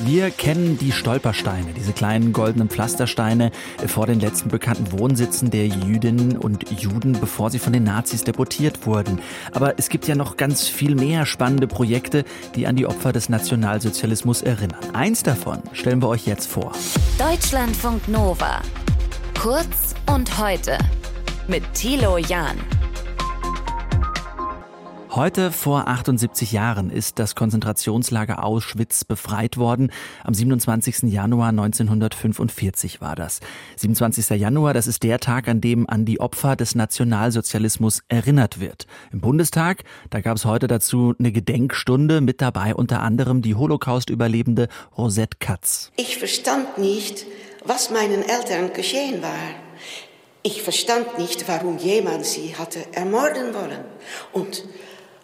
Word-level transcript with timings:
Wir 0.00 0.30
kennen 0.30 0.76
die 0.76 0.90
Stolpersteine, 0.90 1.72
diese 1.72 1.92
kleinen 1.92 2.32
goldenen 2.32 2.68
Pflastersteine 2.68 3.52
vor 3.86 4.06
den 4.06 4.18
letzten 4.18 4.48
bekannten 4.48 4.90
Wohnsitzen 4.90 5.50
der 5.50 5.68
Jüdinnen 5.68 6.36
und 6.36 6.68
Juden, 6.80 7.12
bevor 7.12 7.50
sie 7.50 7.60
von 7.60 7.72
den 7.72 7.84
Nazis 7.84 8.24
deportiert 8.24 8.86
wurden. 8.86 9.20
Aber 9.52 9.78
es 9.78 9.88
gibt 9.88 10.08
ja 10.08 10.16
noch 10.16 10.36
ganz 10.36 10.66
viel 10.66 10.96
mehr 10.96 11.26
spannende 11.26 11.68
Projekte, 11.68 12.24
die 12.56 12.66
an 12.66 12.74
die 12.74 12.86
Opfer 12.86 13.12
des 13.12 13.28
Nationalsozialismus 13.28 14.42
erinnern. 14.42 14.80
Eins 14.94 15.22
davon 15.22 15.62
stellen 15.72 16.02
wir 16.02 16.08
euch 16.08 16.26
jetzt 16.26 16.48
vor. 16.48 16.72
Deutschlandfunk 17.18 18.08
Nova. 18.08 18.62
Kurz 19.40 19.94
und 20.12 20.38
heute 20.38 20.76
mit 21.46 21.62
Thilo 21.74 22.18
Jahn. 22.18 22.58
Heute 25.16 25.52
vor 25.52 25.86
78 25.86 26.50
Jahren 26.50 26.90
ist 26.90 27.20
das 27.20 27.36
Konzentrationslager 27.36 28.42
Auschwitz 28.42 29.04
befreit 29.04 29.58
worden. 29.58 29.92
Am 30.24 30.34
27. 30.34 31.02
Januar 31.04 31.50
1945 31.50 33.00
war 33.00 33.14
das. 33.14 33.38
27. 33.76 34.30
Januar, 34.30 34.74
das 34.74 34.88
ist 34.88 35.04
der 35.04 35.20
Tag, 35.20 35.46
an 35.46 35.60
dem 35.60 35.88
an 35.88 36.04
die 36.04 36.18
Opfer 36.18 36.56
des 36.56 36.74
Nationalsozialismus 36.74 38.00
erinnert 38.08 38.58
wird. 38.58 38.88
Im 39.12 39.20
Bundestag, 39.20 39.84
da 40.10 40.20
gab 40.20 40.36
es 40.36 40.46
heute 40.46 40.66
dazu 40.66 41.14
eine 41.16 41.30
Gedenkstunde, 41.30 42.20
mit 42.20 42.40
dabei 42.40 42.74
unter 42.74 43.00
anderem 43.00 43.40
die 43.40 43.54
Holocaust-Überlebende 43.54 44.66
Rosette 44.98 45.36
Katz. 45.38 45.92
Ich 45.94 46.18
verstand 46.18 46.78
nicht, 46.78 47.24
was 47.64 47.90
meinen 47.90 48.28
Eltern 48.28 48.72
geschehen 48.72 49.22
war. 49.22 49.30
Ich 50.42 50.62
verstand 50.62 51.18
nicht, 51.18 51.46
warum 51.46 51.78
jemand 51.78 52.26
sie 52.26 52.56
hatte 52.56 52.80
ermorden 52.94 53.54
wollen. 53.54 53.84
Und 54.32 54.64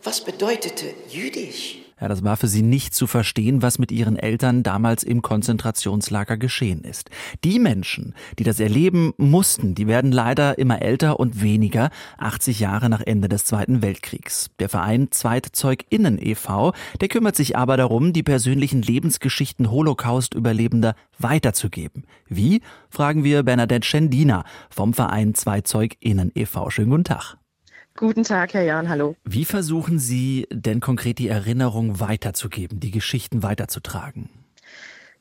was 0.02 0.24
bedeutete 0.24 0.86
jüdisch? 1.08 1.78
Ja, 2.00 2.08
das 2.08 2.24
war 2.24 2.38
für 2.38 2.48
sie 2.48 2.62
nicht 2.62 2.94
zu 2.94 3.06
verstehen, 3.06 3.60
was 3.60 3.78
mit 3.78 3.92
ihren 3.92 4.16
Eltern 4.16 4.62
damals 4.62 5.02
im 5.02 5.20
Konzentrationslager 5.20 6.38
geschehen 6.38 6.82
ist. 6.82 7.10
Die 7.44 7.58
Menschen, 7.58 8.14
die 8.38 8.44
das 8.44 8.58
erleben 8.58 9.12
mussten, 9.18 9.74
die 9.74 9.86
werden 9.86 10.10
leider 10.10 10.56
immer 10.56 10.80
älter 10.80 11.20
und 11.20 11.42
weniger, 11.42 11.90
80 12.16 12.58
Jahre 12.58 12.88
nach 12.88 13.02
Ende 13.02 13.28
des 13.28 13.44
Zweiten 13.44 13.82
Weltkriegs. 13.82 14.50
Der 14.60 14.70
Verein 14.70 15.08
ZweitzeugInnen 15.10 16.18
e.V., 16.18 16.72
der 17.00 17.08
kümmert 17.08 17.36
sich 17.36 17.58
aber 17.58 17.76
darum, 17.76 18.14
die 18.14 18.22
persönlichen 18.22 18.80
Lebensgeschichten 18.80 19.70
Holocaust-Überlebender 19.70 20.94
weiterzugeben. 21.18 22.04
Wie? 22.28 22.62
Fragen 22.88 23.24
wir 23.24 23.42
Bernadette 23.42 23.86
Schendina 23.86 24.44
vom 24.70 24.94
Verein 24.94 25.34
ZweitzeugInnen 25.34 26.32
e.V. 26.34 26.70
Schönen 26.70 26.90
guten 26.90 27.04
Tag. 27.04 27.39
Guten 27.96 28.24
Tag, 28.24 28.54
Herr 28.54 28.62
Jahn, 28.62 28.88
hallo. 28.88 29.16
Wie 29.24 29.44
versuchen 29.44 29.98
Sie 29.98 30.46
denn 30.50 30.80
konkret 30.80 31.18
die 31.18 31.28
Erinnerung 31.28 32.00
weiterzugeben, 32.00 32.80
die 32.80 32.90
Geschichten 32.90 33.42
weiterzutragen? 33.42 34.30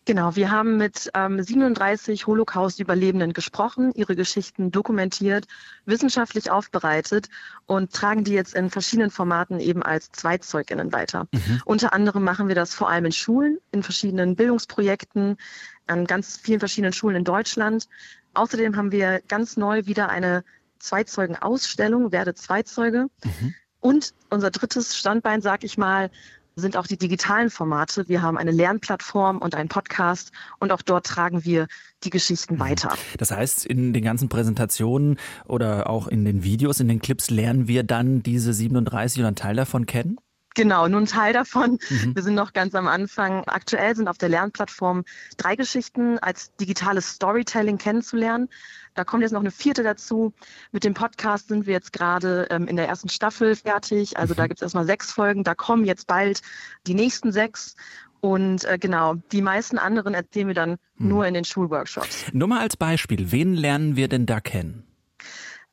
Genau, 0.09 0.35
wir 0.35 0.49
haben 0.49 0.77
mit 0.77 1.11
ähm, 1.13 1.39
37 1.39 2.25
Holocaust-Überlebenden 2.25 3.31
gesprochen, 3.33 3.91
ihre 3.93 4.15
Geschichten 4.15 4.71
dokumentiert, 4.71 5.45
wissenschaftlich 5.85 6.49
aufbereitet 6.49 7.29
und 7.67 7.93
tragen 7.93 8.23
die 8.23 8.33
jetzt 8.33 8.55
in 8.55 8.71
verschiedenen 8.71 9.11
Formaten 9.11 9.59
eben 9.59 9.83
als 9.83 10.11
Zweitzeuginnen 10.11 10.91
weiter. 10.93 11.27
Mhm. 11.31 11.61
Unter 11.63 11.93
anderem 11.93 12.23
machen 12.23 12.47
wir 12.47 12.55
das 12.55 12.73
vor 12.73 12.89
allem 12.89 13.05
in 13.05 13.11
Schulen, 13.11 13.59
in 13.71 13.83
verschiedenen 13.83 14.35
Bildungsprojekten, 14.35 15.37
an 15.85 16.05
ganz 16.05 16.37
vielen 16.37 16.59
verschiedenen 16.59 16.93
Schulen 16.93 17.17
in 17.17 17.23
Deutschland. 17.23 17.87
Außerdem 18.33 18.77
haben 18.77 18.91
wir 18.91 19.21
ganz 19.27 19.57
neu 19.57 19.85
wieder 19.85 20.09
eine 20.09 20.43
Zweizeugen-Ausstellung, 20.79 22.11
werde 22.11 22.33
Zweizeuge. 22.33 23.07
Mhm. 23.23 23.53
Und 23.81 24.13
unser 24.29 24.51
drittes 24.51 24.97
Standbein, 24.97 25.41
sag 25.41 25.63
ich 25.63 25.77
mal, 25.77 26.09
sind 26.55 26.77
auch 26.77 26.87
die 26.87 26.97
digitalen 26.97 27.49
Formate. 27.49 28.07
Wir 28.07 28.21
haben 28.21 28.37
eine 28.37 28.51
Lernplattform 28.51 29.37
und 29.39 29.55
einen 29.55 29.69
Podcast 29.69 30.31
und 30.59 30.71
auch 30.71 30.81
dort 30.81 31.05
tragen 31.05 31.45
wir 31.45 31.67
die 32.03 32.09
Geschichten 32.09 32.55
mhm. 32.55 32.59
weiter. 32.59 32.93
Das 33.17 33.31
heißt, 33.31 33.65
in 33.65 33.93
den 33.93 34.03
ganzen 34.03 34.29
Präsentationen 34.29 35.17
oder 35.45 35.89
auch 35.89 36.07
in 36.07 36.25
den 36.25 36.43
Videos, 36.43 36.79
in 36.79 36.87
den 36.87 36.99
Clips 36.99 37.29
lernen 37.29 37.67
wir 37.67 37.83
dann 37.83 38.23
diese 38.23 38.53
37 38.53 39.19
oder 39.19 39.27
einen 39.27 39.35
Teil 39.35 39.55
davon 39.55 39.85
kennen? 39.85 40.17
Genau, 40.55 40.87
nur 40.87 41.01
ein 41.01 41.05
Teil 41.05 41.33
davon. 41.33 41.79
Mhm. 41.89 42.15
Wir 42.15 42.23
sind 42.23 42.35
noch 42.35 42.53
ganz 42.53 42.75
am 42.75 42.87
Anfang. 42.87 43.43
Aktuell 43.45 43.95
sind 43.95 44.07
auf 44.07 44.17
der 44.17 44.29
Lernplattform 44.29 45.03
drei 45.37 45.55
Geschichten 45.55 46.17
als 46.19 46.55
digitales 46.55 47.09
Storytelling 47.09 47.77
kennenzulernen. 47.77 48.49
Da 48.95 49.03
kommt 49.03 49.21
jetzt 49.21 49.31
noch 49.31 49.39
eine 49.39 49.51
vierte 49.51 49.83
dazu. 49.83 50.33
Mit 50.71 50.83
dem 50.83 50.93
Podcast 50.93 51.47
sind 51.47 51.67
wir 51.67 51.73
jetzt 51.73 51.93
gerade 51.93 52.47
ähm, 52.49 52.67
in 52.67 52.75
der 52.75 52.87
ersten 52.87 53.09
Staffel 53.09 53.55
fertig. 53.55 54.17
Also 54.17 54.33
mhm. 54.33 54.37
da 54.37 54.47
gibt 54.47 54.59
es 54.59 54.63
erstmal 54.63 54.85
sechs 54.85 55.11
Folgen. 55.11 55.43
Da 55.43 55.55
kommen 55.55 55.85
jetzt 55.85 56.07
bald 56.07 56.41
die 56.87 56.95
nächsten 56.95 57.31
sechs. 57.31 57.75
Und 58.21 58.65
äh, 58.65 58.77
genau, 58.77 59.15
die 59.31 59.41
meisten 59.41 59.77
anderen 59.77 60.13
erzählen 60.13 60.47
wir 60.47 60.55
dann 60.55 60.71
mhm. 60.97 61.07
nur 61.07 61.25
in 61.27 61.33
den 61.33 61.45
Schulworkshops. 61.45 62.25
Nur 62.33 62.47
mal 62.47 62.59
als 62.59 62.75
Beispiel, 62.75 63.31
wen 63.31 63.53
lernen 63.53 63.95
wir 63.95 64.07
denn 64.07 64.25
da 64.25 64.41
kennen? 64.41 64.88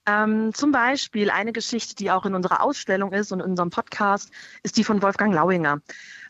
Ähm, 0.06 0.54
zum 0.54 0.70
Beispiel 0.70 1.30
eine 1.30 1.52
Geschichte, 1.52 1.96
die 1.96 2.10
auch 2.10 2.24
in 2.26 2.34
unserer 2.34 2.62
Ausstellung 2.62 3.12
ist 3.12 3.32
und 3.32 3.40
in 3.40 3.50
unserem 3.50 3.70
Podcast, 3.70 4.30
ist 4.62 4.76
die 4.76 4.84
von 4.84 5.02
Wolfgang 5.02 5.34
Lauinger. 5.34 5.80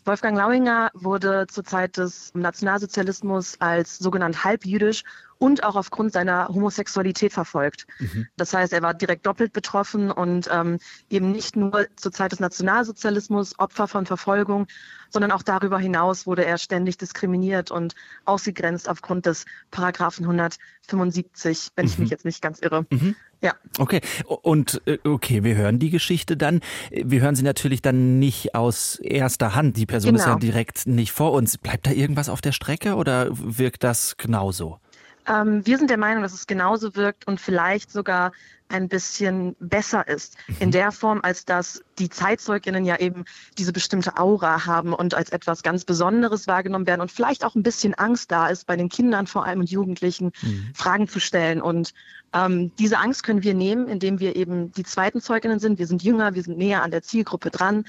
Wolfgang 0.07 0.39
Lauinger 0.39 0.91
wurde 0.95 1.47
zur 1.49 1.65
Zeit 1.65 1.97
des 1.97 2.33
Nationalsozialismus 2.35 3.61
als 3.61 3.99
sogenannt 3.99 4.45
halbjüdisch 4.45 5.03
und 5.39 5.65
auch 5.65 5.77
aufgrund 5.77 6.13
seiner 6.13 6.49
Homosexualität 6.49 7.33
verfolgt. 7.33 7.87
Mhm. 7.99 8.27
Das 8.37 8.55
heißt, 8.55 8.73
er 8.73 8.83
war 8.83 8.95
direkt 8.95 9.27
doppelt 9.27 9.53
betroffen 9.53 10.11
und 10.11 10.49
ähm, 10.53 10.79
eben 11.11 11.33
nicht 11.33 11.57
nur 11.57 11.87
zur 11.97 12.13
Zeit 12.13 12.33
des 12.33 12.41
Nationalsozialismus 12.41 13.59
Opfer 13.59 13.89
von 13.89 14.07
Verfolgung, 14.07 14.67
sondern 15.11 15.31
auch 15.31 15.43
darüber 15.43 15.79
hinaus 15.79 16.27
wurde 16.27 16.45
er 16.45 16.59
ständig 16.59 16.99
diskriminiert 16.99 17.71
und 17.71 17.95
ausgegrenzt 18.25 18.89
aufgrund 18.89 19.27
des 19.27 19.45
Paragraphen 19.71 20.25
175, 20.25 21.71
wenn 21.77 21.85
mhm. 21.85 21.91
ich 21.91 21.99
mich 21.99 22.11
jetzt 22.11 22.25
nicht 22.25 22.43
ganz 22.43 22.61
irre. 22.61 22.87
Mhm. 22.91 23.17
Ja. 23.43 23.55
Okay. 23.79 24.01
Und 24.27 24.81
äh, 24.87 24.99
okay, 25.05 25.45
wir 25.45 25.57
hören 25.57 25.79
die 25.79 25.91
Geschichte 25.91 26.37
dann. 26.37 26.61
Wir 26.91 27.21
hören 27.21 27.37
sie 27.37 27.43
natürlich 27.43 27.83
dann 27.83 28.19
nicht 28.19 28.55
aus 28.55 28.99
erster 28.99 29.55
Hand. 29.55 29.77
Die 29.77 29.87
Person 29.87 30.13
genau. 30.13 30.23
ist 30.23 30.27
ja 30.27 30.35
genau. 30.35 30.41
direkt 30.41 30.87
nicht 30.87 31.13
vor 31.13 31.33
uns. 31.33 31.59
Bleibt 31.59 31.87
da 31.87 31.91
irgendwas 31.91 32.29
auf 32.29 32.41
der 32.41 32.53
Strecke 32.53 32.95
oder 32.95 33.29
wirkt 33.31 33.85
das 33.85 34.17
genauso? 34.17 34.81
Ähm, 35.29 35.67
wir 35.67 35.79
sind 35.79 35.91
der 35.91 35.99
Meinung, 35.99 36.23
dass 36.23 36.33
es 36.33 36.47
genauso 36.47 36.95
wirkt 36.95 37.27
und 37.27 37.41
vielleicht 37.41 37.91
sogar 37.91 38.33
ein 38.69 38.89
bisschen 38.89 39.55
besser 39.61 40.07
ist. 40.09 40.37
In 40.59 40.69
mhm. 40.69 40.73
der 40.73 40.93
Form, 40.93 41.21
als 41.23 41.45
dass 41.45 41.83
die 41.99 42.09
Zeitzeuginnen 42.09 42.85
ja 42.85 42.97
eben 42.97 43.25
diese 43.59 43.73
bestimmte 43.73 44.17
Aura 44.19 44.67
haben 44.67 44.93
und 44.93 45.15
als 45.15 45.31
etwas 45.31 45.63
ganz 45.63 45.85
Besonderes 45.85 46.47
wahrgenommen 46.47 46.87
werden 46.87 47.01
und 47.01 47.13
vielleicht 47.13 47.45
auch 47.45 47.55
ein 47.55 47.63
bisschen 47.63 47.95
Angst 47.95 48.33
da 48.33 48.49
ist, 48.49 48.67
bei 48.67 48.77
den 48.77 48.89
Kindern 48.89 49.27
vor 49.27 49.45
allem 49.45 49.61
und 49.61 49.71
Jugendlichen 49.71 50.33
mhm. 50.43 50.71
Fragen 50.75 51.09
zu 51.09 51.21
stellen. 51.21 51.63
Und 51.63 51.95
ähm, 52.33 52.73
diese 52.79 52.99
Angst 52.99 53.23
können 53.23 53.45
wir 53.45 53.55
nehmen, 53.55 53.87
indem 53.89 54.19
wir 54.19 54.35
eben 54.35 54.73
die 54.73 54.85
zweiten 54.85 55.21
Zeuginnen 55.21 55.61
sind. 55.61 55.79
Wir 55.79 55.87
sind 55.87 56.03
jünger, 56.03 56.35
wir 56.35 56.43
sind 56.43 56.59
näher 56.59 56.83
an 56.83 56.91
der 56.91 57.03
Zielgruppe 57.03 57.51
dran 57.51 57.85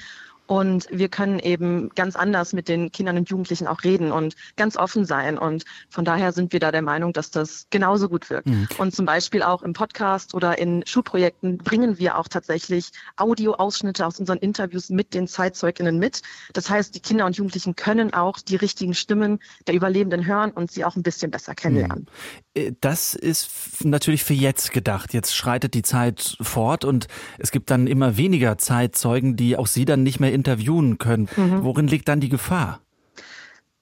und 0.47 0.87
wir 0.89 1.09
können 1.09 1.39
eben 1.39 1.89
ganz 1.89 2.15
anders 2.15 2.53
mit 2.53 2.69
den 2.69 2.91
Kindern 2.91 3.17
und 3.17 3.29
Jugendlichen 3.29 3.67
auch 3.67 3.83
reden 3.83 4.11
und 4.11 4.35
ganz 4.55 4.77
offen 4.77 5.05
sein. 5.05 5.37
Und 5.37 5.65
von 5.89 6.05
daher 6.05 6.31
sind 6.31 6.53
wir 6.53 6.61
da 6.61 6.71
der 6.71 6.81
Meinung, 6.81 7.11
dass 7.13 7.31
das 7.31 7.67
genauso 7.69 8.07
gut 8.07 8.29
wirkt. 8.29 8.47
Mhm. 8.47 8.67
Und 8.77 8.95
zum 8.95 9.05
Beispiel 9.05 9.43
auch 9.43 9.61
im 9.61 9.73
Podcast 9.73 10.33
oder 10.33 10.57
in 10.57 10.85
Schulprojekten 10.85 11.57
bringen 11.57 11.99
wir 11.99 12.17
auch 12.17 12.29
tatsächlich 12.29 12.91
Audioausschnitte 13.17 14.05
aus 14.05 14.19
unseren 14.19 14.37
Interviews 14.37 14.89
mit 14.89 15.13
den 15.13 15.27
Zeitzeuginnen 15.27 15.99
mit. 15.99 16.21
Das 16.53 16.69
heißt, 16.69 16.95
die 16.95 17.01
Kinder 17.01 17.25
und 17.25 17.35
Jugendlichen 17.35 17.75
können 17.75 18.13
auch 18.13 18.39
die 18.39 18.55
richtigen 18.55 18.93
Stimmen 18.93 19.39
der 19.67 19.75
Überlebenden 19.75 20.25
hören 20.25 20.51
und 20.51 20.71
sie 20.71 20.85
auch 20.85 20.95
ein 20.95 21.03
bisschen 21.03 21.29
besser 21.29 21.55
kennenlernen. 21.55 22.07
Mhm. 22.55 22.61
Äh, 22.61 22.73
das 22.79 23.15
ist 23.15 23.83
natürlich 23.83 24.23
für 24.23 24.33
jetzt 24.33 24.71
gedacht. 24.71 25.13
Jetzt 25.13 25.35
schreitet 25.35 25.73
die 25.73 25.81
Zeit 25.81 26.37
fort 26.41 26.85
und 26.85 27.07
es 27.37 27.51
gibt 27.51 27.69
dann 27.69 27.87
immer 27.87 28.15
weniger 28.15 28.57
Zeitzeugen, 28.57 29.35
die 29.35 29.57
auch 29.57 29.67
Sie 29.67 29.85
dann 29.85 30.03
nicht 30.03 30.19
mehr 30.19 30.36
interviewen 30.37 30.97
können. 30.97 31.27
Mhm. 31.35 31.63
Worin 31.63 31.87
liegt 31.87 32.07
dann 32.07 32.19
die 32.19 32.29
Gefahr? 32.29 32.79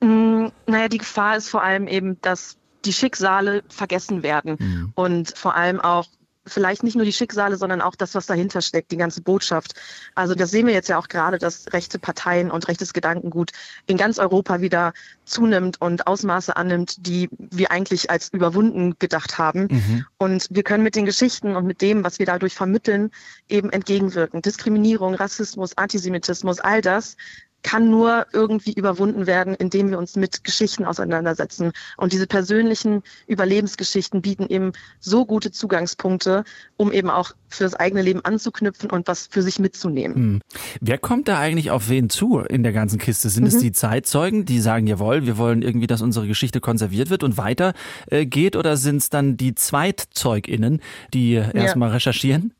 Mm, 0.02 0.48
naja, 0.68 0.88
die 0.88 0.98
Gefahr 0.98 1.38
ist 1.38 1.50
vor 1.50 1.64
allem 1.64 1.88
eben, 1.88 2.20
dass 2.22 2.58
die 2.86 2.94
Schicksale 2.94 3.64
vergessen 3.70 4.24
werden 4.24 4.58
mhm. 4.60 4.92
und 4.96 5.38
vor 5.38 5.56
allem 5.56 5.80
auch 5.80 6.06
vielleicht 6.48 6.84
nicht 6.84 6.96
nur 6.96 7.06
die 7.06 7.14
Schicksale, 7.14 7.58
sondern 7.58 7.82
auch 7.82 7.96
das, 7.96 8.16
was 8.16 8.26
dahinter 8.26 8.62
steckt, 8.62 8.92
die 8.92 8.98
ganze 8.98 9.22
Botschaft. 9.22 9.74
Also 10.14 10.36
das 10.36 10.52
sehen 10.52 10.68
wir 10.68 10.74
jetzt 10.74 10.90
ja 10.90 10.98
auch 10.98 11.08
gerade, 11.08 11.38
dass 11.38 11.72
rechte 11.74 12.00
Parteien 12.00 12.52
und 12.52 12.68
rechtes 12.68 12.94
Gedankengut 12.94 13.52
in 13.88 13.98
ganz 13.98 14.20
Europa 14.20 14.62
wieder 14.62 14.94
zunimmt 15.26 15.82
und 15.82 16.08
Ausmaße 16.08 16.56
annimmt, 16.56 17.06
die 17.06 17.30
wir 17.38 17.72
eigentlich 17.72 18.10
als 18.10 18.30
überwunden 18.30 18.96
gedacht 19.00 19.38
haben. 19.38 19.68
Mhm. 19.70 20.06
Und 20.18 20.48
wir 20.50 20.64
können 20.64 20.84
mit 20.84 20.96
den 20.96 21.06
Geschichten 21.06 21.56
und 21.56 21.66
mit 21.66 21.82
dem, 21.82 22.04
was 22.04 22.20
wir 22.20 22.26
dadurch 22.26 22.54
vermitteln, 22.54 23.12
eben 23.50 23.72
entgegenwirken. 23.72 24.42
Diskriminierung, 24.42 25.16
Rassismus, 25.16 25.78
Antisemitismus, 25.78 26.60
all 26.60 26.82
das 26.82 27.18
kann 27.66 27.90
nur 27.90 28.28
irgendwie 28.32 28.74
überwunden 28.74 29.26
werden, 29.26 29.56
indem 29.56 29.90
wir 29.90 29.98
uns 29.98 30.16
mit 30.16 30.44
Geschichten 30.44 30.86
auseinandersetzen. 30.86 31.72
Und 31.98 32.14
diese 32.14 32.28
persönlichen 32.28 33.02
Überlebensgeschichten 33.26 34.22
bieten 34.22 34.46
eben 34.50 34.74
so 35.00 35.26
gute 35.26 35.50
Zugangspunkte, 35.50 36.44
um 36.78 36.92
eben 36.92 37.10
auch 37.10 37.32
für 37.48 37.64
das 37.64 37.74
eigene 37.74 38.04
Leben 38.04 38.24
anzuknüpfen 38.24 38.92
und 38.92 39.08
was 39.08 39.26
für 39.32 39.42
sich 39.42 39.58
mitzunehmen. 39.58 40.16
Hm. 40.16 40.42
Wer 40.80 41.00
kommt 41.00 41.28
da 41.28 41.40
eigentlich 41.40 41.72
auf 41.72 41.90
wen 41.90 42.12
zu 42.12 42.38
in 42.38 42.62
der 42.62 42.72
ganzen 42.72 43.00
Kiste? 43.00 43.30
Sind 43.30 43.46
mhm. 43.46 43.48
es 43.48 43.58
die 43.58 43.72
Zeitzeugen, 43.72 44.46
die 44.46 44.60
sagen, 44.60 44.86
jawohl, 44.86 45.26
wir 45.26 45.40
wollen 45.40 45.64
irgendwie, 45.64 45.88
dass 45.88 46.04
unsere 46.04 46.28
Geschichte 46.28 46.62
konserviert 46.62 47.10
wird 47.10 47.24
und 47.24 47.36
weiter 47.38 47.74
äh, 48.12 48.28
geht, 48.28 48.56
oder 48.56 48.78
sind 48.78 48.98
es 48.98 49.10
dann 49.10 49.38
die 49.38 49.56
ZweitzeugInnen, 49.56 50.82
die 51.16 51.34
ja. 51.34 51.50
erstmal 51.50 51.90
recherchieren? 51.90 52.54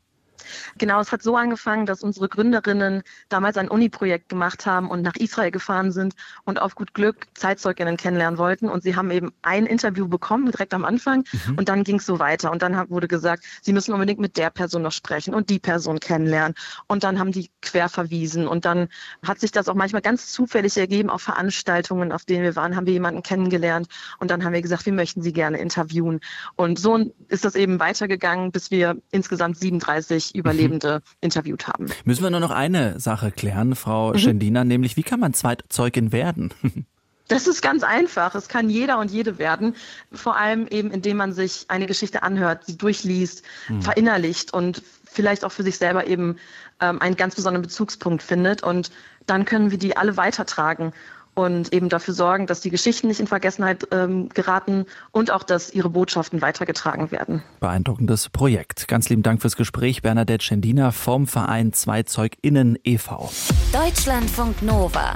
Genau, 0.78 1.00
es 1.00 1.12
hat 1.12 1.22
so 1.22 1.36
angefangen, 1.36 1.86
dass 1.86 2.02
unsere 2.02 2.28
Gründerinnen 2.28 3.02
damals 3.28 3.56
ein 3.56 3.68
Uni-Projekt 3.68 4.28
gemacht 4.28 4.66
haben 4.66 4.90
und 4.90 5.02
nach 5.02 5.16
Israel 5.16 5.50
gefahren 5.50 5.92
sind 5.92 6.14
und 6.44 6.60
auf 6.60 6.74
gut 6.74 6.94
Glück 6.94 7.26
Zeitzeuginnen 7.34 7.96
kennenlernen 7.96 8.38
wollten. 8.38 8.68
Und 8.68 8.82
sie 8.82 8.96
haben 8.96 9.10
eben 9.10 9.32
ein 9.42 9.66
Interview 9.66 10.08
bekommen, 10.08 10.50
direkt 10.50 10.74
am 10.74 10.84
Anfang. 10.84 11.24
Mhm. 11.46 11.58
Und 11.58 11.68
dann 11.68 11.84
ging 11.84 11.96
es 11.96 12.06
so 12.06 12.18
weiter. 12.18 12.50
Und 12.50 12.62
dann 12.62 12.88
wurde 12.90 13.08
gesagt, 13.08 13.44
sie 13.62 13.72
müssen 13.72 13.92
unbedingt 13.92 14.20
mit 14.20 14.36
der 14.36 14.50
Person 14.50 14.82
noch 14.82 14.92
sprechen 14.92 15.34
und 15.34 15.50
die 15.50 15.58
Person 15.58 16.00
kennenlernen. 16.00 16.54
Und 16.86 17.04
dann 17.04 17.18
haben 17.18 17.32
die 17.32 17.50
quer 17.62 17.88
verwiesen. 17.88 18.46
Und 18.46 18.64
dann 18.64 18.88
hat 19.26 19.40
sich 19.40 19.52
das 19.52 19.68
auch 19.68 19.74
manchmal 19.74 20.02
ganz 20.02 20.32
zufällig 20.32 20.76
ergeben 20.76 21.10
auf 21.10 21.22
Veranstaltungen, 21.22 22.12
auf 22.12 22.24
denen 22.24 22.42
wir 22.42 22.56
waren, 22.56 22.76
haben 22.76 22.86
wir 22.86 22.92
jemanden 22.92 23.22
kennengelernt. 23.22 23.88
Und 24.18 24.30
dann 24.30 24.44
haben 24.44 24.52
wir 24.52 24.62
gesagt, 24.62 24.86
wir 24.86 24.92
möchten 24.92 25.22
sie 25.22 25.32
gerne 25.32 25.58
interviewen. 25.58 26.20
Und 26.56 26.78
so 26.78 27.12
ist 27.28 27.44
das 27.44 27.54
eben 27.54 27.80
weitergegangen, 27.80 28.52
bis 28.52 28.70
wir 28.70 28.96
insgesamt 29.10 29.58
37 29.58 30.25
Überlebende 30.34 30.96
mhm. 30.96 31.16
interviewt 31.20 31.68
haben. 31.68 31.86
Müssen 32.04 32.22
wir 32.22 32.30
nur 32.30 32.40
noch 32.40 32.50
eine 32.50 32.98
Sache 33.00 33.30
klären, 33.30 33.76
Frau 33.76 34.12
mhm. 34.12 34.18
Schendina, 34.18 34.64
nämlich 34.64 34.96
wie 34.96 35.02
kann 35.02 35.20
man 35.20 35.34
Zweitzeugin 35.34 36.12
werden? 36.12 36.52
Das 37.28 37.48
ist 37.48 37.60
ganz 37.60 37.82
einfach. 37.82 38.36
Es 38.36 38.46
kann 38.46 38.70
jeder 38.70 39.00
und 39.00 39.10
jede 39.10 39.38
werden. 39.38 39.74
Vor 40.12 40.36
allem 40.36 40.68
eben, 40.68 40.92
indem 40.92 41.16
man 41.16 41.32
sich 41.32 41.64
eine 41.66 41.86
Geschichte 41.86 42.22
anhört, 42.22 42.66
sie 42.66 42.78
durchliest, 42.78 43.42
mhm. 43.68 43.82
verinnerlicht 43.82 44.54
und 44.54 44.80
vielleicht 45.04 45.44
auch 45.44 45.50
für 45.50 45.64
sich 45.64 45.76
selber 45.78 46.06
eben 46.06 46.36
ähm, 46.80 47.00
einen 47.00 47.16
ganz 47.16 47.34
besonderen 47.34 47.62
Bezugspunkt 47.62 48.22
findet. 48.22 48.62
Und 48.62 48.92
dann 49.26 49.44
können 49.44 49.72
wir 49.72 49.78
die 49.78 49.96
alle 49.96 50.16
weitertragen 50.16 50.92
und 51.36 51.72
eben 51.72 51.88
dafür 51.88 52.14
sorgen, 52.14 52.46
dass 52.46 52.60
die 52.60 52.70
Geschichten 52.70 53.06
nicht 53.06 53.20
in 53.20 53.26
Vergessenheit 53.26 53.86
ähm, 53.92 54.30
geraten 54.30 54.86
und 55.12 55.30
auch, 55.30 55.44
dass 55.44 55.72
ihre 55.72 55.90
Botschaften 55.90 56.40
weitergetragen 56.40 57.10
werden. 57.12 57.42
Beeindruckendes 57.60 58.30
Projekt. 58.30 58.88
Ganz 58.88 59.08
lieben 59.08 59.22
Dank 59.22 59.42
fürs 59.42 59.56
Gespräch, 59.56 60.02
Bernadette 60.02 60.42
Schendina 60.42 60.90
vom 60.90 61.26
Verein 61.26 61.72
ZweizeugInnen 61.72 62.78
e.V. 62.82 63.30
Deutschlandfunk 63.72 64.62
Nova. 64.62 65.14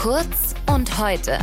Kurz 0.00 0.54
und 0.66 0.98
heute. 0.98 1.38